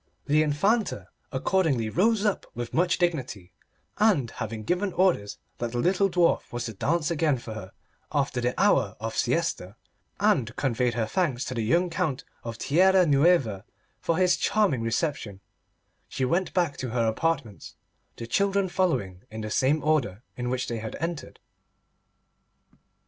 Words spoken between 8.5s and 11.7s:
hour of siesta, and conveyed her thanks to the